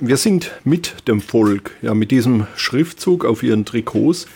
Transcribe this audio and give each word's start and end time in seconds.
Wir 0.00 0.16
sind 0.16 0.50
mit 0.64 1.06
dem 1.06 1.20
Volk. 1.20 1.70
Ja, 1.80 1.94
mit 1.94 2.10
diesem 2.10 2.48
Schriftzug 2.56 3.24
auf 3.24 3.44
ihren 3.44 3.64
Trikots 3.64 4.26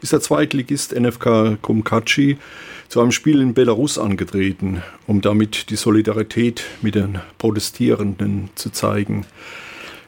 ist 0.00 0.12
der 0.12 0.20
Zweitligist 0.20 0.94
NFK 0.96 1.60
Kumkachi 1.60 2.38
zu 2.86 3.00
einem 3.00 3.10
Spiel 3.10 3.40
in 3.42 3.52
Belarus 3.52 3.98
angetreten, 3.98 4.80
um 5.08 5.20
damit 5.20 5.70
die 5.70 5.76
Solidarität 5.76 6.64
mit 6.82 6.94
den 6.94 7.20
Protestierenden 7.38 8.50
zu 8.54 8.70
zeigen. 8.70 9.26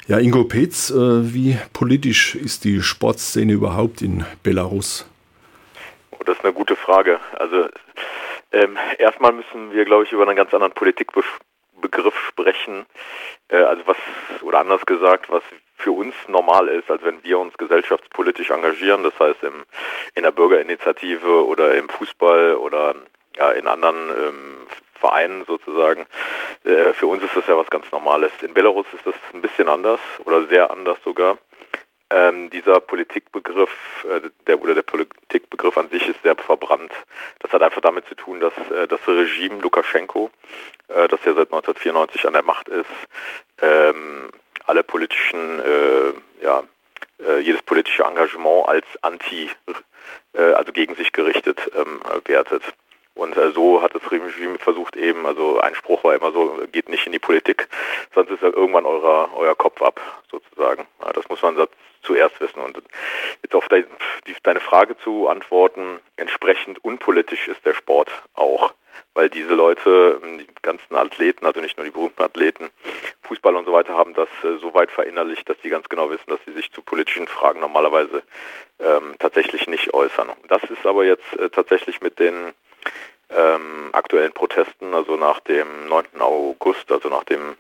Ja, 0.07 0.21
Ingo 0.21 0.45
Petz, 0.45 0.91
äh, 0.91 1.35
wie 1.35 1.59
politisch 1.73 2.37
ist 2.37 2.63
die 2.63 2.81
Sportszene 2.81 3.53
überhaupt 3.53 4.03
in 4.03 4.25
Belarus? 4.45 5.11
Oh, 6.13 6.23
das 6.25 6.37
ist 6.37 6.45
eine 6.45 6.53
gute 6.53 6.77
Frage. 6.77 7.19
Also 7.37 7.69
ähm, 8.53 8.79
erstmal 8.97 9.33
müssen 9.33 9.73
wir, 9.73 9.85
glaube 9.85 10.05
ich, 10.05 10.13
über 10.13 10.23
einen 10.29 10.37
ganz 10.37 10.55
anderen 10.55 10.73
Politikbegriff 11.81 12.17
sprechen. 12.29 12.87
Äh, 13.49 13.57
also 13.57 13.83
was, 13.87 13.97
oder 14.43 14.61
anders 14.61 14.85
gesagt, 14.87 15.31
was 15.31 15.43
für 15.77 15.93
uns 15.93 16.15
normal 16.29 16.69
ist, 16.69 16.91
als 16.91 17.03
wenn 17.03 17.23
wir 17.25 17.39
uns 17.39 17.57
gesellschaftspolitisch 17.57 18.51
engagieren, 18.51 19.03
das 19.03 19.19
heißt 19.19 19.43
im, 19.43 19.65
in 20.15 20.23
der 20.25 20.31
Bürgerinitiative 20.31 21.47
oder 21.47 21.75
im 21.75 21.89
Fußball 21.89 22.57
oder 22.57 22.95
ja, 23.37 23.51
in 23.53 23.67
anderen 23.67 24.11
ähm, 24.11 24.67
Vereinen 24.95 25.45
sozusagen. 25.47 26.07
Äh, 26.65 26.93
für 26.93 27.07
uns 27.07 27.23
ist 27.23 27.35
das 27.35 27.47
ja 27.47 27.57
was 27.57 27.71
ganz 27.71 27.91
Normales. 27.91 28.33
In 28.43 28.53
Belarus 28.53 28.87
ist 28.93 29.07
das 29.07 29.15
ein 29.33 29.41
bisschen 29.41 29.69
anders 29.69 30.01
oder 30.25 30.47
sehr 30.47 30.71
anders 30.71 30.99
sogar. 31.05 31.39
Ähm, 32.13 32.51
dieser 32.51 32.81
Politikbegriff, 32.81 33.71
äh, 34.05 34.29
der 34.49 34.61
oder 34.61 34.75
der 34.75 34.83
Politikbegriff 34.83 35.79
an 35.79 35.89
sich 35.91 36.09
ist 36.09 36.21
sehr 36.25 36.35
verbrannt. 36.35 36.91
Das 37.39 37.53
hat 37.53 37.63
einfach 37.63 37.81
damit 37.81 38.07
zu 38.09 38.17
tun, 38.17 38.41
dass 38.41 38.53
äh, 38.73 38.89
das 38.89 38.99
Regime 39.07 39.61
Lukaschenko, 39.61 40.31
äh, 40.95 41.09
das 41.09 41.21
ja 41.25 41.35
seit 41.35 41.53
1994 41.53 42.27
an 42.27 42.33
der 42.33 42.43
Macht 42.43 42.69
ist, 42.69 42.87
ähm, 43.63 44.31
alle 44.67 44.83
politischen, 44.83 45.61
äh, 45.61 46.13
ja, 46.43 46.63
äh, 47.19 47.39
jedes 47.41 47.63
politische 47.63 48.05
Engagement 48.05 48.69
als 48.69 48.87
anti, 49.03 49.51
äh, 50.33 50.41
also 50.53 50.73
gegen 50.73 50.95
sich 50.95 51.13
gerichtet 51.13 51.71
ähm, 51.75 52.01
wertet. 52.25 52.63
Und 53.15 53.37
äh, 53.37 53.51
so 53.53 53.83
hat 53.83 53.95
das 53.95 54.11
Regime 54.11 54.59
versucht 54.59 54.97
eben, 54.97 55.27
also 55.27 55.61
ein 55.61 55.75
Spruch 55.75 56.05
war 56.05 56.15
immer 56.15 56.33
so, 56.33 56.59
geht 56.73 56.89
nicht 56.89 57.07
in 57.07 57.13
die 57.13 57.19
Politik, 57.19 57.69
sonst 58.15 58.31
ist 58.31 58.43
ja 58.43 58.49
irgendwann 58.49 58.87
eurer, 58.87 59.31
euer 59.37 59.55
Kopf 59.55 59.83
ab, 59.83 60.01
sozusagen. 60.31 60.87
Ja, 61.05 61.13
das 61.13 61.29
muss 61.29 61.43
man 61.43 61.57
zuerst 62.03 62.41
wissen. 62.41 62.61
Und 62.61 62.83
jetzt 63.43 63.55
auf 63.55 63.69
de, 63.69 63.85
die, 64.27 64.35
deine 64.43 64.61
Frage 64.61 64.97
zu 64.99 65.29
antworten, 65.29 66.01
entsprechend 66.17 66.83
unpolitisch 66.85 67.49
ist 67.49 67.65
der 67.65 67.75
Sport 67.75 68.11
auch. 68.35 68.75
Weil 69.15 69.29
diese 69.29 69.55
Leute, 69.55 70.21
die 70.23 70.47
ganzen 70.63 70.95
Athleten, 70.95 71.45
also 71.47 71.61
nicht 71.61 71.77
nur 71.77 71.85
die 71.85 71.91
berühmten 71.91 72.23
Athleten, 72.23 72.71
Fußball 73.23 73.57
und 73.57 73.65
so 73.65 73.73
weiter, 73.73 73.95
haben 73.95 74.15
das 74.15 74.29
äh, 74.45 74.59
so 74.59 74.73
weit 74.75 74.91
verinnerlicht, 74.91 75.49
dass 75.49 75.57
sie 75.63 75.69
ganz 75.69 75.89
genau 75.89 76.11
wissen, 76.11 76.29
dass 76.29 76.41
sie 76.47 76.53
sich 76.53 76.71
zu 76.73 76.83
politischen 76.83 77.27
Fragen 77.27 77.61
normalerweise 77.61 78.23
ähm, 78.79 79.15
tatsächlich 79.19 79.67
nicht 79.67 79.95
äußern. 79.95 80.31
Das 80.49 80.63
ist 80.65 80.87
aber 80.87 81.05
jetzt 81.05 81.37
äh, 81.39 81.51
tatsächlich 81.51 82.01
mit 82.01 82.19
den 82.19 82.53
ähm, 83.31 83.91
aktuellen 83.93 84.33
Protesten, 84.33 84.95
also 84.95 85.17
nach 85.17 85.41
dem 85.41 85.89
9. 85.89 86.21
August, 86.21 86.91
also 86.91 87.09
nach 87.09 87.25
dem 87.25 87.57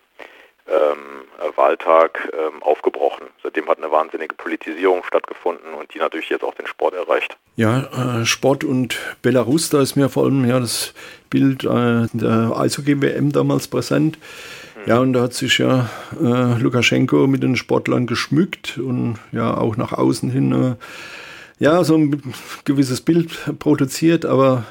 ähm, 0.71 1.57
Wahltag 1.57 2.31
ähm, 2.33 2.62
aufgebrochen. 2.62 3.27
Seitdem 3.43 3.69
hat 3.69 3.79
eine 3.79 3.91
wahnsinnige 3.91 4.35
Politisierung 4.35 5.03
stattgefunden 5.05 5.75
und 5.75 5.93
die 5.95 5.99
natürlich 5.99 6.29
jetzt 6.29 6.45
auch 6.45 6.55
den 6.55 6.67
Sport 6.67 6.95
erreicht. 6.95 7.37
Ja, 7.57 8.21
äh, 8.21 8.25
Sport 8.25 8.65
und 8.65 8.99
Belarus, 9.23 9.71
da 9.71 9.81
ist 9.81 9.97
mir 9.97 10.09
vor 10.09 10.25
allem 10.25 10.45
ja 10.45 10.61
das 10.61 10.95
Bild 11.29 11.65
äh, 11.65 12.07
der 12.12 12.53
Eishockey-WM 12.57 13.33
damals 13.33 13.69
präsent. 13.69 14.19
Mhm. 14.77 14.89
Ja, 14.89 14.99
und 14.99 15.12
da 15.12 15.23
hat 15.23 15.34
sich 15.34 15.59
ja 15.59 15.91
äh, 16.21 16.59
Lukaschenko 16.61 17.27
mit 17.27 17.43
den 17.43 17.57
Sportlern 17.57 18.07
geschmückt 18.07 18.79
und 18.79 19.19
ja 19.33 19.57
auch 19.57 19.77
nach 19.77 19.93
außen 19.93 20.31
hin 20.31 20.53
äh, 20.53 21.65
ja 21.65 21.84
so 21.84 21.97
ein 21.97 22.23
gewisses 22.65 23.01
Bild 23.01 23.59
produziert, 23.59 24.25
aber 24.25 24.65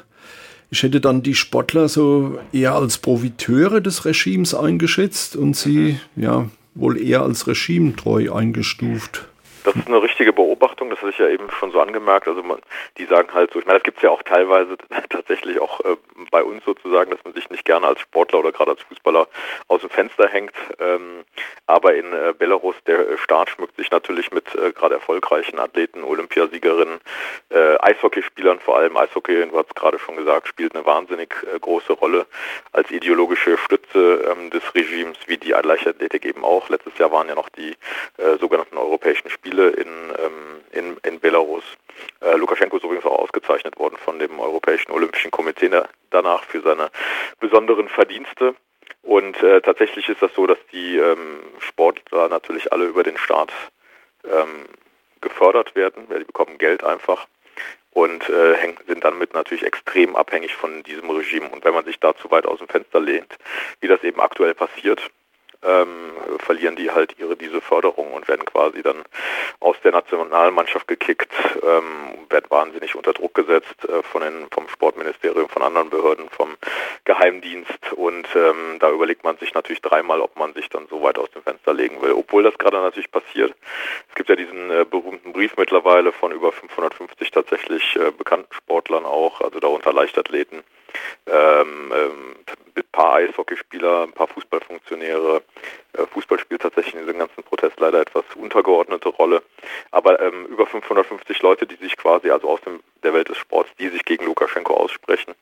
ich 0.71 0.83
hätte 0.83 1.01
dann 1.01 1.23
die 1.23 1.35
Sportler 1.35 1.89
so 1.89 2.37
eher 2.51 2.75
als 2.75 2.97
Profiteure 2.99 3.81
des 3.81 4.05
Regimes 4.05 4.53
eingeschätzt 4.53 5.35
und 5.35 5.55
sie 5.55 5.99
ja 6.15 6.49
wohl 6.75 7.01
eher 7.01 7.23
als 7.23 7.47
regimetreu 7.47 8.31
eingestuft. 8.31 9.27
Das 9.63 9.75
ist 9.75 9.87
eine 9.87 10.01
richtige 10.01 10.31
Beobachtung, 10.31 10.89
das 10.89 10.99
hatte 10.99 11.09
ich 11.09 11.17
ja 11.17 11.27
eben 11.27 11.51
schon 11.51 11.71
so 11.71 11.81
angemerkt. 11.81 12.27
Also 12.27 12.41
man, 12.43 12.59
die 12.97 13.05
sagen 13.05 13.33
halt 13.33 13.51
so, 13.51 13.59
ich 13.59 13.65
meine, 13.65 13.79
das 13.79 13.83
gibt 13.83 13.97
es 13.97 14.03
ja 14.03 14.09
auch 14.09 14.23
teilweise 14.23 14.77
tatsächlich 15.09 15.59
auch 15.59 15.81
äh, 15.81 15.97
bei 16.31 16.43
uns 16.43 16.63
sozusagen, 16.63 17.11
dass 17.11 17.23
man 17.23 17.33
sich 17.33 17.49
nicht 17.49 17.65
gerne 17.65 17.87
als 17.87 17.99
Sportler 17.99 18.39
oder 18.39 18.51
gerade 18.51 18.71
als 18.71 18.81
Fußballer 18.83 19.27
aus 19.67 19.81
dem 19.81 19.89
Fenster 19.89 20.27
hängt. 20.27 20.53
Ähm, 20.79 21.23
aber 21.67 21.95
in 21.95 22.13
äh, 22.13 22.33
Belarus, 22.37 22.75
der 22.87 23.17
Staat 23.17 23.49
schmückt 23.49 23.75
sich 23.75 23.91
natürlich 23.91 24.31
mit 24.31 24.55
äh, 24.55 24.71
gerade 24.71 24.95
erfolgreichen 24.95 25.59
Athleten, 25.59 26.03
Olympiasiegerinnen, 26.03 26.99
äh, 27.49 27.77
Eishockeyspielern 27.79 28.59
vor 28.59 28.77
allem. 28.77 28.97
Eishockey, 28.97 29.45
du 29.45 29.57
hast 29.57 29.75
gerade 29.75 29.99
schon 29.99 30.15
gesagt, 30.15 30.47
spielt 30.47 30.75
eine 30.75 30.85
wahnsinnig 30.85 31.35
äh, 31.43 31.59
große 31.59 31.93
Rolle 31.93 32.25
als 32.71 32.89
ideologische 32.91 33.57
Stütze 33.57 34.25
ähm, 34.31 34.49
des 34.49 34.63
Regimes, 34.73 35.17
wie 35.27 35.37
die 35.37 35.51
Leichtathletik 35.51 36.25
eben 36.25 36.43
auch. 36.43 36.69
Letztes 36.69 36.97
Jahr 36.97 37.11
waren 37.11 37.27
ja 37.27 37.35
noch 37.35 37.49
die 37.49 37.71
äh, 38.17 38.37
sogenannten 38.39 38.77
europäischen 38.77 39.29
Spiele 39.29 39.48
in, 39.57 39.87
ähm, 39.87 40.61
in, 40.71 40.97
in 41.03 41.19
Belarus. 41.19 41.63
Äh, 42.21 42.35
Lukaschenko 42.35 42.77
ist 42.77 42.83
übrigens 42.83 43.05
auch 43.05 43.19
ausgezeichnet 43.19 43.77
worden 43.77 43.97
von 43.97 44.19
dem 44.19 44.39
Europäischen 44.39 44.91
Olympischen 44.91 45.31
Komitee 45.31 45.69
danach 46.11 46.43
für 46.43 46.61
seine 46.61 46.89
besonderen 47.39 47.89
Verdienste. 47.89 48.55
Und 49.01 49.41
äh, 49.41 49.61
tatsächlich 49.61 50.09
ist 50.09 50.21
das 50.21 50.33
so, 50.35 50.45
dass 50.45 50.59
die 50.71 50.97
ähm, 50.97 51.39
Sportler 51.59 52.29
natürlich 52.29 52.71
alle 52.71 52.85
über 52.85 53.03
den 53.03 53.17
Staat 53.17 53.51
ähm, 54.25 54.65
gefördert 55.21 55.75
werden. 55.75 56.07
Ja, 56.09 56.19
die 56.19 56.25
bekommen 56.25 56.57
Geld 56.57 56.83
einfach 56.83 57.27
und 57.91 58.29
äh, 58.29 58.73
sind 58.87 59.03
damit 59.03 59.33
natürlich 59.33 59.63
extrem 59.63 60.15
abhängig 60.15 60.55
von 60.55 60.83
diesem 60.83 61.09
Regime. 61.09 61.49
Und 61.49 61.63
wenn 61.65 61.73
man 61.73 61.85
sich 61.85 61.99
da 61.99 62.15
zu 62.15 62.29
weit 62.31 62.45
aus 62.45 62.59
dem 62.59 62.67
Fenster 62.67 62.99
lehnt, 62.99 63.35
wie 63.81 63.87
das 63.87 64.03
eben 64.03 64.19
aktuell 64.19 64.53
passiert, 64.53 65.01
ähm, 65.63 66.11
verlieren 66.39 66.75
die 66.75 66.91
halt 66.91 67.15
ihre 67.19 67.35
diese 67.35 67.61
Förderung 67.61 68.13
und 68.13 68.27
werden 68.27 68.45
quasi 68.45 68.81
dann 68.81 69.03
aus 69.59 69.75
der 69.83 69.91
Nationalmannschaft 69.91 70.87
gekickt, 70.87 71.31
ähm, 71.61 72.27
werden 72.29 72.45
wahnsinnig 72.49 72.95
unter 72.95 73.13
Druck 73.13 73.33
gesetzt 73.33 73.85
äh, 73.87 74.03
von 74.03 74.21
den, 74.21 74.47
vom 74.51 74.67
Sportministerium, 74.69 75.49
von 75.49 75.61
anderen 75.61 75.89
Behörden, 75.89 76.29
vom 76.29 76.55
Geheimdienst 77.05 77.93
und 77.93 78.27
ähm, 78.35 78.77
da 78.79 78.91
überlegt 78.91 79.23
man 79.23 79.37
sich 79.37 79.53
natürlich 79.53 79.81
dreimal, 79.81 80.21
ob 80.21 80.37
man 80.37 80.53
sich 80.53 80.69
dann 80.69 80.87
so 80.89 81.01
weit 81.01 81.17
aus 81.17 81.29
dem 81.31 81.43
Fenster 81.43 81.73
legen 81.73 82.01
will. 82.01 82.13
Obwohl 82.13 82.43
das 82.43 82.57
gerade 82.57 82.77
natürlich 82.77 83.11
passiert. 83.11 83.53
Es 84.07 84.15
gibt 84.15 84.29
ja 84.29 84.35
diesen 84.35 84.71
äh, 84.71 84.85
berühmten 84.89 85.33
Brief 85.33 85.57
mittlerweile 85.57 86.11
von 86.11 86.31
über 86.31 86.51
550 86.51 87.31
tatsächlich 87.31 87.95
äh, 87.95 88.11
bekannten 88.11 88.53
Sportlern 88.53 89.05
auch, 89.05 89.41
also 89.41 89.59
darunter 89.59 89.93
Leichtathleten, 89.93 90.63
ähm, 91.27 91.93
ähm, 91.93 92.35
ein 92.75 92.83
paar 92.91 93.15
Eishockeyspieler, 93.15 94.03
ein 94.03 94.13
paar 94.13 94.27
Fußballfunktionäre. 94.27 95.41
Äh, 96.59 96.69
Fußball 96.69 96.69
spielt 96.69 96.73
tatsächlich 96.73 96.95
in 96.95 97.01
diesem 97.01 97.19
ganzen 97.19 97.43
Protest 97.43 97.79
leider 97.79 98.01
etwas 98.01 98.23
untergeordnete 98.35 99.09
Rolle. 99.09 99.41
Aber 99.91 100.19
ähm, 100.19 100.45
über 100.47 100.65
550 100.65 101.41
Leute, 101.41 101.65
die 101.65 101.75
sich 101.75 101.97
quasi, 101.97 102.29
also 102.29 102.49
aus 102.49 102.61
dem, 102.61 102.79
der 103.03 103.13
Welt 103.13 103.29
des 103.29 103.37
Sports, 103.37 103.69
die 103.79 103.89
sich 103.89 104.03
gegen 104.05 104.25
Lukaschenko 104.25 104.73
aussprechen. 104.73 105.33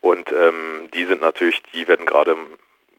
Und 0.00 0.30
ähm, 0.32 0.88
die 0.94 1.04
sind 1.04 1.20
natürlich, 1.20 1.62
die 1.74 1.86
werden 1.88 2.06
gerade 2.06 2.36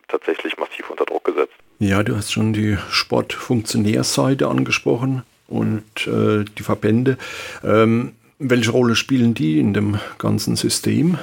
tatsächlich 0.08 0.58
massiv 0.58 0.90
unter 0.90 1.06
Druck 1.06 1.24
gesetzt. 1.24 1.54
Ja, 1.80 2.04
du 2.04 2.16
hast 2.16 2.32
schon 2.32 2.54
die 2.54 2.78
Sportfunktionärseite 2.90 4.48
angesprochen 4.48 5.24
und 5.48 6.08
äh, 6.08 6.46
die 6.58 6.64
Verbände. 6.64 7.18
Ähm, 7.64 8.14
welche 8.38 8.72
Rolle 8.72 8.96
spielen 8.96 9.34
die 9.34 9.60
in 9.60 9.74
dem 9.74 10.00
ganzen 10.18 10.56
System? 10.56 11.18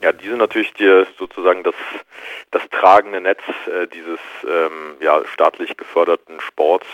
Ja, 0.00 0.12
die 0.12 0.28
sind 0.28 0.38
natürlich 0.38 0.72
die, 0.74 1.06
sozusagen 1.18 1.64
das, 1.64 1.74
das 2.52 2.62
tragende 2.70 3.20
Netz 3.20 3.40
äh, 3.66 3.88
dieses 3.88 4.20
ähm, 4.44 4.96
ja, 5.00 5.24
staatlich 5.26 5.76
geförderten 5.76 6.40
Sports. 6.40 6.86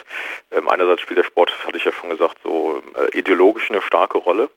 Ähm, 0.50 0.70
einerseits 0.70 1.02
spielt 1.02 1.18
der 1.18 1.24
Sport, 1.24 1.52
hatte 1.66 1.76
ich 1.76 1.84
ja 1.84 1.92
schon 1.92 2.08
gesagt, 2.08 2.38
so 2.42 2.82
äh, 2.94 3.18
ideologisch 3.18 3.70
eine 3.70 3.82
starke 3.82 4.16
Rolle. 4.16 4.48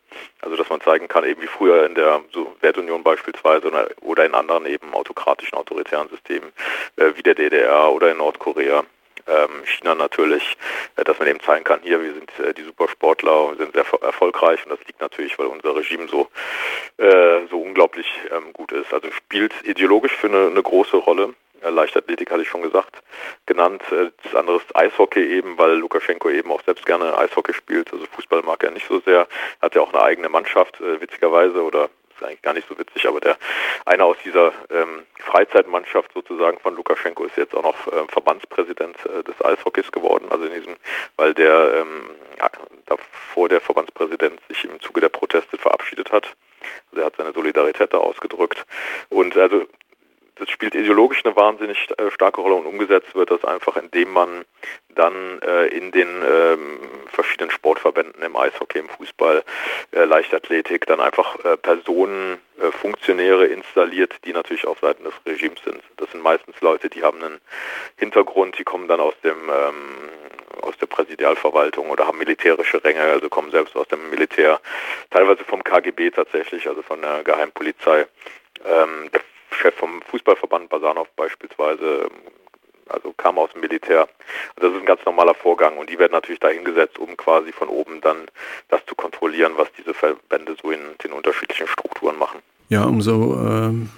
Also 0.42 0.56
dass 0.56 0.70
man 0.70 0.80
zeigen 0.80 1.10
kann, 1.10 1.26
eben 1.26 1.42
wie 1.42 1.48
früher 1.48 1.86
in 1.86 1.96
der 1.96 2.22
Sowjetunion 2.32 3.04
beispielsweise 3.04 3.70
oder, 4.02 4.26
in 4.26 4.34
anderen 4.34 4.66
eben 4.66 4.94
autokratischen, 4.94 5.58
autoritären 5.58 6.08
Systemen 6.08 6.54
äh, 6.96 7.12
wie 7.16 7.24
der 7.24 7.36
DDR 7.36 7.92
oder 7.92 8.12
in 8.12 8.18
Nordkorea 8.18 8.86
ähm, 9.28 9.66
China 9.66 9.96
natürlich, 9.96 10.58
äh, 10.96 11.04
dass 11.04 11.20
man 11.20 11.28
eben 11.28 11.40
zeigen 11.42 11.64
kann, 11.64 11.80
hier, 11.84 12.02
wir 12.02 12.14
sind 12.14 12.32
äh, 12.40 12.54
die 12.54 12.64
Supersportler, 12.64 13.52
wir 13.52 13.58
sind 13.58 13.74
sehr 13.74 13.86
erfolgreich 14.02 14.64
und 14.66 14.72
das 14.72 14.86
liegt 14.88 15.02
natürlich, 15.02 15.38
weil 15.38 15.48
unser 15.48 15.76
Regime 15.76 16.08
so, 16.08 16.30
äh, 16.98 17.46
so 17.50 17.62
unglaublich 17.62 18.08
ähm, 18.32 18.54
gut 18.54 18.72
ist. 18.72 18.94
Also 18.94 19.12
spielt 19.12 19.54
ideologisch 19.64 20.14
für 20.14 20.28
eine, 20.28 20.48
eine 20.48 20.64
große 20.64 20.98
Rolle. 20.98 21.34
Äh, 21.62 21.70
Leichtathletik 21.70 22.32
hatte 22.32 22.42
ich 22.42 22.50
schon 22.50 22.62
gesagt, 22.62 23.02
genannt. 23.46 23.84
Äh, 23.92 24.12
das 24.24 24.36
andere 24.36 24.58
ist 24.58 24.76
Eishockey 24.76 25.38
eben, 25.38 25.58
weil 25.58 25.74
Lukaschenko 25.74 26.30
eben 26.30 26.52
auch 26.52 26.64
selbst 26.64 26.86
gerne 26.86 27.18
Eishockey 27.18 27.54
spielt. 27.54 27.92
Also 27.92 28.06
Fußball 28.06 28.44
mag 28.44 28.64
er 28.64 28.72
nicht 28.72 28.88
so 28.88 29.00
sehr. 29.02 29.28
Hat 29.62 29.76
ja 29.76 29.82
auch 29.82 29.94
eine 29.94 30.04
eigene 30.04 30.30
Mannschaft, 30.30 30.80
witzigerweise, 30.80 31.64
oder 31.64 31.90
ist 32.18 32.28
eigentlich 32.28 32.42
gar 32.42 32.54
nicht 32.54 32.68
so 32.68 32.78
witzig, 32.78 33.08
aber 33.08 33.20
der 33.20 33.38
einer 33.86 34.06
aus 34.06 34.18
dieser 34.24 34.52
ähm, 34.70 35.04
Freizeitmannschaft 35.20 36.12
sozusagen 36.14 36.60
von 36.60 36.76
Lukaschenko 36.76 37.26
ist 37.26 37.38
jetzt 37.38 37.56
auch 37.56 37.64
noch 37.64 37.88
äh, 37.88 38.08
Verbandspräsident 38.10 38.98
äh, 39.06 39.24
des 39.24 39.44
Eishockeys 39.44 39.92
geworden, 39.92 40.28
also 40.30 40.46
in 40.46 40.54
diesem, 40.54 40.76
weil 41.16 41.34
der 41.34 41.82
ähm, 41.82 42.10
ja, 42.38 42.50
davor 42.86 43.50
der 43.50 43.62
Verbandspräsident 43.62 44.40
sich 44.48 44.64
im 44.66 44.80
Zuge 44.82 45.02
der 45.02 45.10
Proteste 45.10 45.58
verabschiedet 45.58 46.12
hat. 46.12 46.36
Also 46.92 47.02
er 47.02 47.06
hat 47.06 47.16
seine 47.18 47.34
Solidarität 47.34 47.94
da 47.94 47.98
ausgedrückt. 47.98 48.66
Und 49.10 49.38
also 49.38 49.66
das 50.40 50.50
spielt 50.50 50.76
ideologisch 50.76 51.26
eine 51.26 51.36
wahnsinnig 51.36 51.78
äh, 51.98 52.12
starke 52.12 52.42
Rolle 52.42 52.56
und 52.56 52.66
umgesetzt 52.66 53.16
wird 53.16 53.32
das 53.32 53.44
einfach, 53.46 53.78
indem 53.78 54.12
man 54.12 54.46
dann 54.90 55.42
äh, 55.42 55.68
in 55.68 55.92
den 55.92 56.08
ähm, 56.08 56.80
verschiedenen 57.08 57.52
Sportverbänden 57.52 58.22
im 58.24 58.36
Eishockey, 58.36 58.80
im 58.80 58.90
Fußball, 58.90 59.44
äh, 59.92 60.04
Leichtathletik 60.06 60.86
dann 60.86 61.00
einfach 61.00 61.44
äh, 61.46 61.58
Personen, 61.58 62.40
äh, 62.60 62.72
Funktionäre 62.72 63.46
installiert, 63.46 64.14
die 64.26 64.34
natürlich 64.34 64.66
auf 64.66 64.80
Seiten 64.80 65.04
des 65.04 65.14
Regimes 65.26 65.60
sind. 65.64 65.82
Das 65.98 66.12
sind 66.12 66.24
meistens 66.24 66.60
Leute, 66.62 66.90
die 66.90 67.04
haben 67.04 67.24
einen 67.24 67.40
Hintergrund, 67.98 68.58
die 68.58 68.64
kommen 68.64 68.88
dann 68.88 69.00
aus 69.00 69.14
dem 69.24 69.50
ähm, 69.50 70.10
aus 70.62 70.78
der 70.78 70.88
Präsidialverwaltung 70.88 71.90
oder 71.90 72.08
haben 72.08 72.18
militärische 72.18 72.84
Ränge, 72.84 73.02
also 73.02 73.30
kommen 73.30 73.52
selbst 73.52 73.76
aus 73.76 73.88
dem 73.88 74.10
Militär, 74.10 74.60
teilweise 75.12 75.44
vom 75.44 75.64
KGB 75.64 76.12
tatsächlich, 76.12 76.68
also 76.68 76.82
von 76.82 77.02
der 77.02 77.24
Geheimpolizei. 77.24 78.08
Ähm, 78.66 79.10
Chef 79.58 79.76
vom 79.76 80.02
Fußballverband 80.04 80.70
Basanov 80.70 81.08
beispielsweise, 81.16 82.10
also 82.90 83.14
kam 83.18 83.38
aus 83.38 83.52
dem 83.52 83.62
Militär. 83.62 84.08
das 84.56 84.72
ist 84.72 84.80
ein 84.80 84.86
ganz 84.86 85.04
normaler 85.06 85.34
Vorgang 85.34 85.78
und 85.78 85.90
die 85.90 86.00
werden 86.00 86.14
natürlich 86.14 86.40
dahingesetzt, 86.40 86.98
um 86.98 87.18
quasi 87.18 87.52
von 87.52 87.68
oben 87.68 88.02
dann 88.02 88.28
das 88.70 88.86
zu 88.86 88.96
kontrollieren, 88.96 89.54
was 89.58 89.68
diese 89.78 89.94
Verbände 89.94 90.56
so 90.62 90.72
in 90.72 90.80
den 91.04 91.12
unterschiedlichen 91.12 91.68
Strukturen 91.68 92.18
machen. 92.18 92.40
Ja, 92.70 92.86
umso 92.86 93.36
ähm, 93.36 93.90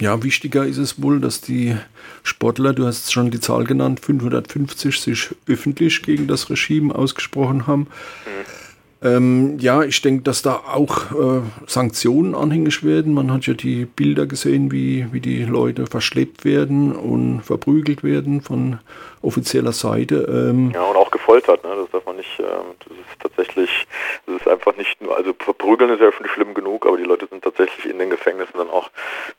ja, 0.00 0.22
wichtiger 0.22 0.64
ist 0.64 0.78
es 0.78 1.02
wohl, 1.02 1.20
dass 1.20 1.40
die 1.40 1.76
Sportler, 2.22 2.72
du 2.72 2.86
hast 2.86 3.12
schon 3.12 3.30
die 3.30 3.40
Zahl 3.40 3.64
genannt, 3.64 4.00
550 4.00 5.00
sich 5.00 5.34
öffentlich 5.48 6.02
gegen 6.02 6.28
das 6.28 6.50
Regime 6.50 6.94
ausgesprochen 6.94 7.66
haben. 7.66 7.88
Mhm. 8.26 8.67
Ähm, 9.00 9.58
ja, 9.60 9.82
ich 9.82 10.02
denke, 10.02 10.22
dass 10.24 10.42
da 10.42 10.62
auch 10.72 11.12
äh, 11.12 11.42
Sanktionen 11.66 12.34
anhängig 12.34 12.82
werden. 12.82 13.14
Man 13.14 13.32
hat 13.32 13.46
ja 13.46 13.54
die 13.54 13.84
Bilder 13.84 14.26
gesehen, 14.26 14.72
wie, 14.72 15.06
wie 15.12 15.20
die 15.20 15.44
Leute 15.44 15.86
verschleppt 15.86 16.44
werden 16.44 16.94
und 16.96 17.42
verprügelt 17.42 18.02
werden 18.02 18.40
von 18.40 18.80
offizieller 19.22 19.72
Seite. 19.72 20.26
Ähm 20.28 20.72
ja, 20.72 20.82
und 20.82 20.96
auch 20.96 21.10
gefoltert, 21.12 21.62
ne? 21.62 21.70
das 21.76 21.90
darf 21.92 22.06
man 22.06 22.16
nicht, 22.16 22.40
äh, 22.40 22.42
das 22.42 22.92
ist 22.92 23.20
tatsächlich, 23.20 23.86
das 24.26 24.40
ist 24.40 24.48
einfach 24.48 24.76
nicht 24.76 25.00
nur, 25.00 25.16
also 25.16 25.32
verprügeln 25.38 25.90
ist 25.90 26.00
ja 26.00 26.10
schon 26.12 26.26
schlimm 26.26 26.54
genug, 26.54 26.86
aber 26.86 26.96
die 26.96 27.04
Leute 27.04 27.28
sind 27.30 27.42
tatsächlich 27.44 27.86
in 27.86 27.98
den 27.98 28.10
Gefängnissen 28.10 28.54
dann 28.56 28.70
auch 28.70 28.90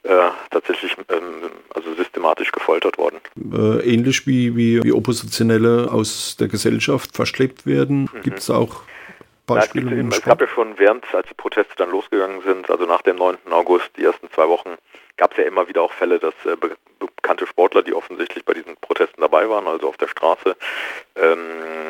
äh, 0.03 0.29
tatsächlich 0.51 0.95
ähm, 1.09 1.51
also 1.73 1.93
systematisch 1.95 2.51
gefoltert 2.51 2.97
worden. 2.97 3.19
Äh, 3.53 3.93
ähnlich 3.93 4.25
wie, 4.25 4.55
wie, 4.55 4.83
wie 4.83 4.93
Oppositionelle 4.93 5.91
aus 5.91 6.37
der 6.37 6.47
Gesellschaft 6.47 7.15
verschleppt 7.15 7.65
werden, 7.65 8.09
mhm. 8.13 8.21
gibt 8.21 8.39
es 8.39 8.49
auch 8.49 8.83
Beispiele? 9.55 9.95
Ja, 9.95 10.07
es, 10.09 10.21
gab 10.21 10.41
ja 10.41 10.47
schon 10.47 10.77
während, 10.77 11.13
als 11.13 11.27
die 11.27 11.33
Proteste 11.33 11.73
dann 11.77 11.91
losgegangen 11.91 12.41
sind, 12.41 12.69
also 12.69 12.85
nach 12.85 13.01
dem 13.01 13.17
9. 13.17 13.37
August, 13.51 13.89
die 13.97 14.03
ersten 14.03 14.29
zwei 14.31 14.47
Wochen, 14.47 14.77
gab 15.17 15.31
es 15.31 15.37
ja 15.37 15.43
immer 15.43 15.67
wieder 15.67 15.81
auch 15.81 15.91
Fälle, 15.91 16.19
dass 16.19 16.33
äh, 16.45 16.55
be 16.55 16.75
bekannte 16.99 17.47
Sportler, 17.47 17.83
die 17.83 17.93
offensichtlich 17.93 18.43
bei 18.43 18.53
diesen 18.53 18.75
Protesten 18.77 19.21
dabei 19.21 19.47
waren, 19.49 19.67
also 19.67 19.87
auf 19.87 19.97
der 19.97 20.07
Straße, 20.07 20.55
ähm, 21.15 21.39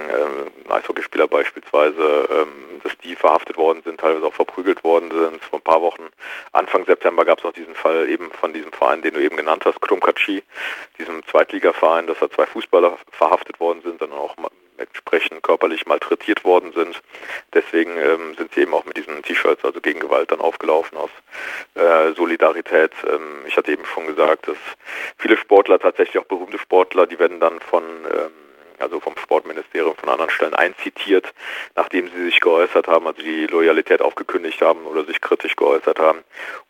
äh, 0.09 0.71
Eishockeyspieler 0.71 1.27
beispielsweise, 1.27 2.27
ähm, 2.31 2.81
dass 2.83 2.97
die 2.97 3.15
verhaftet 3.15 3.57
worden 3.57 3.81
sind, 3.83 3.99
teilweise 3.99 4.25
auch 4.25 4.33
verprügelt 4.33 4.83
worden 4.83 5.11
sind. 5.11 5.43
Vor 5.43 5.59
ein 5.59 5.63
paar 5.63 5.81
Wochen, 5.81 6.03
Anfang 6.51 6.85
September 6.85 7.25
gab 7.25 7.39
es 7.39 7.45
auch 7.45 7.53
diesen 7.53 7.75
Fall 7.75 8.09
eben 8.09 8.31
von 8.31 8.53
diesem 8.53 8.71
Verein, 8.71 9.01
den 9.01 9.13
du 9.13 9.21
eben 9.21 9.37
genannt 9.37 9.63
hast, 9.65 9.81
Krumkatschi, 9.81 10.43
diesem 10.97 11.25
Zweitligaverein, 11.27 12.07
dass 12.07 12.19
da 12.19 12.29
zwei 12.29 12.45
Fußballer 12.45 12.97
verhaftet 13.11 13.59
worden 13.59 13.81
sind, 13.81 14.01
dann 14.01 14.11
auch 14.11 14.35
entsprechend 14.79 15.43
körperlich 15.43 15.85
malträtiert 15.85 16.43
worden 16.43 16.71
sind. 16.73 17.01
Deswegen 17.53 17.97
ähm, 17.97 18.35
sind 18.37 18.53
sie 18.53 18.61
eben 18.61 18.73
auch 18.73 18.85
mit 18.85 18.97
diesen 18.97 19.21
T-Shirts, 19.21 19.63
also 19.63 19.81
gegen 19.81 19.99
Gewalt, 19.99 20.31
dann 20.31 20.39
aufgelaufen 20.39 20.97
aus 20.97 21.11
äh, 21.75 22.13
Solidarität. 22.13 22.91
Ähm, 23.07 23.45
ich 23.47 23.57
hatte 23.57 23.71
eben 23.71 23.85
schon 23.85 24.07
gesagt, 24.07 24.47
dass 24.47 24.57
viele 25.17 25.37
Sportler, 25.37 25.79
tatsächlich 25.79 26.17
auch 26.17 26.27
berühmte 26.27 26.59
Sportler, 26.59 27.07
die 27.07 27.19
werden 27.19 27.39
dann 27.39 27.59
von 27.59 27.83
ähm, 27.83 28.31
also 28.79 28.99
vom 28.99 29.15
Sportministerium 29.17 29.95
von 29.95 30.09
anderen 30.09 30.31
Stellen 30.31 30.53
einzitiert, 30.53 31.33
nachdem 31.75 32.09
sie 32.09 32.23
sich 32.23 32.39
geäußert 32.39 32.87
haben, 32.87 33.07
also 33.07 33.21
die 33.21 33.45
Loyalität 33.47 34.01
aufgekündigt 34.01 34.61
haben 34.61 34.85
oder 34.85 35.05
sich 35.05 35.21
kritisch 35.21 35.55
geäußert 35.55 35.99
haben, 35.99 36.19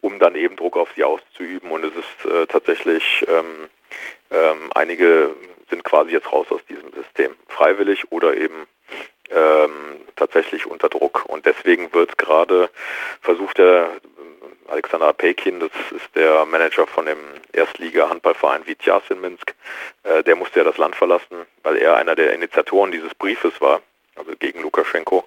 um 0.02 0.20
dann 0.20 0.36
eben 0.36 0.56
Druck 0.56 0.78
auf 0.78 0.90
sie 0.96 1.04
auszuüben. 1.04 1.72
Und 1.72 1.86
es 1.86 1.94
ist 1.96 2.32
äh, 2.32 2.48
tatsächlich 2.48 3.26
ähm, 3.28 3.70
ähm, 4.32 4.72
einige 4.74 5.36
sind 5.70 5.84
quasi 5.84 6.12
jetzt 6.12 6.32
raus 6.32 6.48
aus 6.50 6.62
diesem 6.66 6.92
System, 6.94 7.36
freiwillig 7.48 8.12
oder 8.12 8.36
eben 8.36 8.68
ähm, 9.30 10.02
tatsächlich 10.16 10.66
unter 10.66 10.90
Druck. 10.90 11.26
Und 11.28 11.46
deswegen 11.46 11.94
wird 11.94 12.18
gerade 12.18 12.70
versucht, 13.22 13.58
der 13.58 13.92
Alexander 14.68 15.14
Pekin, 15.14 15.60
das 15.60 15.72
ist 15.96 16.16
der 16.16 16.46
Manager 16.46 16.86
von 16.86 17.06
dem 17.06 17.18
Erstliga-Handballverein 17.54 18.68
Vitjas 18.68 19.04
in 19.10 19.22
Minsk, 19.22 19.56
äh, 20.04 20.24
der 20.24 20.36
musste 20.36 20.60
ja 20.60 20.66
das 20.66 20.78
Land 20.78 20.96
verlassen, 20.96 21.46
weil 21.64 21.78
er 21.78 21.96
einer 21.98 22.16
der 22.16 22.34
Initiatoren 22.34 22.92
dieses 22.92 23.14
Briefes 23.16 23.60
war, 23.62 23.82
also 24.16 24.32
gegen 24.38 24.62
Lukaschenko, 24.62 25.26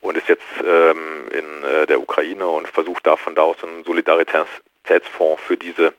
und 0.00 0.16
ist 0.16 0.28
jetzt 0.28 0.42
ähm, 0.62 1.28
in 1.30 1.64
äh, 1.64 1.86
der 1.86 2.00
Ukraine 2.00 2.46
und 2.46 2.68
versucht 2.68 3.06
da 3.06 3.16
von 3.16 3.34
da 3.34 3.42
aus 3.42 3.62
einen 3.62 3.84
Solidaritätsfonds 3.84 5.42
für 5.42 5.56
diese 5.56 5.94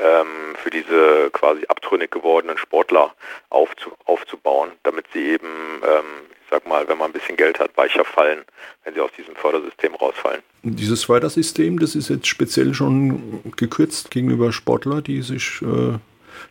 ähm, 0.00 0.56
für 0.62 0.70
diese 0.70 1.30
quasi 1.32 1.64
abtrünnig 1.68 2.10
gewordenen 2.10 2.58
Sportler 2.58 3.14
aufzu, 3.50 3.90
aufzubauen, 4.06 4.70
damit 4.82 5.06
sie 5.12 5.20
eben, 5.20 5.46
ähm, 5.82 6.04
ich 6.42 6.50
sag 6.50 6.66
mal, 6.66 6.88
wenn 6.88 6.98
man 6.98 7.10
ein 7.10 7.12
bisschen 7.12 7.36
Geld 7.36 7.58
hat, 7.60 7.76
weicher 7.76 8.04
fallen, 8.04 8.40
wenn 8.84 8.94
sie 8.94 9.00
aus 9.00 9.10
diesem 9.16 9.36
Fördersystem 9.36 9.94
rausfallen. 9.94 10.42
Dieses 10.62 11.04
Fördersystem, 11.04 11.78
das 11.78 11.94
ist 11.94 12.08
jetzt 12.08 12.26
speziell 12.26 12.74
schon 12.74 13.42
gekürzt 13.56 14.10
gegenüber 14.10 14.52
Sportler, 14.52 15.02
die 15.02 15.22
sich 15.22 15.60
äh, 15.62 15.98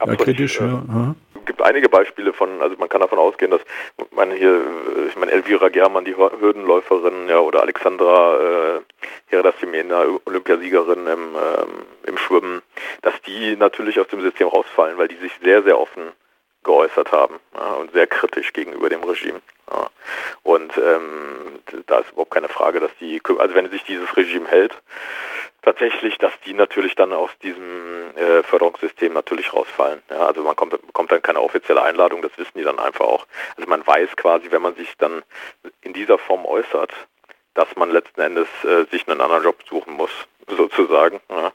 ja, 0.05 0.15
kritisch. 0.15 0.59
Ja, 0.59 1.15
gibt 1.49 1.63
einige 1.63 1.89
Beispiele 1.89 2.31
von, 2.31 2.61
also 2.61 2.75
man 2.77 2.89
kann 2.89 3.01
davon 3.01 3.17
ausgehen, 3.17 3.49
dass 3.49 3.61
man 4.11 4.29
hier, 4.31 4.61
ich 5.07 5.15
meine 5.15 5.31
Elvira 5.31 5.69
Germann, 5.69 6.05
die 6.05 6.15
Hürdenläuferin, 6.15 7.27
ja, 7.27 7.39
oder 7.39 7.63
Alexandra 7.63 8.37
äh, 8.37 8.81
Heradasimena, 9.25 10.05
Olympiasiegerin 10.25 11.07
im, 11.07 11.35
ähm, 11.35 11.85
im 12.03 12.17
Schwimmen, 12.19 12.61
dass 13.01 13.19
die 13.23 13.55
natürlich 13.55 13.99
aus 13.99 14.07
dem 14.09 14.21
System 14.21 14.47
rausfallen, 14.47 14.99
weil 14.99 15.07
die 15.07 15.15
sich 15.15 15.31
sehr, 15.41 15.63
sehr 15.63 15.79
offen 15.79 16.11
geäußert 16.63 17.11
haben 17.11 17.39
ja, 17.55 17.73
und 17.73 17.91
sehr 17.93 18.05
kritisch 18.05 18.53
gegenüber 18.53 18.87
dem 18.89 19.03
Regime. 19.03 19.41
Ja. 19.71 19.89
Und 20.43 20.77
ähm, 20.77 21.61
da 21.87 21.97
ist 21.97 22.11
überhaupt 22.11 22.31
keine 22.31 22.49
Frage, 22.49 22.79
dass 22.79 22.91
die, 22.99 23.19
also 23.39 23.55
wenn 23.55 23.71
sich 23.71 23.83
dieses 23.85 24.15
Regime 24.15 24.47
hält, 24.47 24.75
tatsächlich, 25.61 26.17
dass 26.17 26.31
die 26.45 26.53
natürlich 26.53 26.95
dann 26.95 27.13
aus 27.13 27.31
diesem 27.43 28.15
äh, 28.15 28.43
Förderungssystem 28.43 29.13
natürlich 29.13 29.53
rausfallen. 29.53 30.01
Ja, 30.09 30.27
also 30.27 30.43
man 30.43 30.55
kommt, 30.55 30.71
bekommt 30.71 31.11
dann 31.11 31.21
keine 31.21 31.41
offizielle 31.41 31.81
Einladung, 31.81 32.21
das 32.21 32.37
wissen 32.37 32.57
die 32.57 32.63
dann 32.63 32.79
einfach 32.79 33.05
auch. 33.05 33.27
Also 33.57 33.69
man 33.69 33.85
weiß 33.85 34.15
quasi, 34.15 34.51
wenn 34.51 34.61
man 34.61 34.75
sich 34.75 34.95
dann 34.97 35.23
in 35.81 35.93
dieser 35.93 36.17
Form 36.17 36.45
äußert, 36.45 36.91
dass 37.53 37.75
man 37.75 37.91
letzten 37.91 38.21
Endes 38.21 38.47
äh, 38.63 38.85
sich 38.91 39.07
einen 39.07 39.21
anderen 39.21 39.43
Job 39.43 39.57
suchen 39.67 39.93
muss, 39.93 40.11
sozusagen. 40.47 41.19
Ja. 41.29 41.51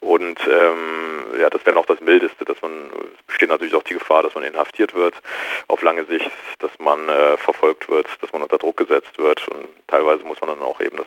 Und 0.00 0.38
ähm, 0.46 1.24
ja, 1.38 1.50
das 1.50 1.64
wäre 1.66 1.76
noch 1.76 1.86
das 1.86 2.00
Mildeste, 2.00 2.44
dass 2.44 2.60
man, 2.62 2.90
es 3.16 3.22
besteht 3.26 3.48
natürlich 3.48 3.74
auch 3.74 3.82
die 3.82 3.94
Gefahr, 3.94 4.22
dass 4.22 4.34
man 4.34 4.44
inhaftiert 4.44 4.94
wird 4.94 5.14
auf 5.68 5.82
lange 5.82 6.04
Sicht, 6.04 6.30
dass 6.58 6.70
man 6.78 7.08
äh, 7.08 7.36
verfolgt 7.36 7.88
wird, 7.88 8.06
dass 8.22 8.32
man 8.32 8.42
unter 8.42 8.58
Druck 8.58 8.76
gesetzt 8.76 9.18
wird 9.18 9.46
und 9.48 9.68
teilweise 9.86 10.24
muss 10.24 10.40
man 10.40 10.50
dann 10.50 10.62
auch 10.62 10.80
eben 10.80 10.98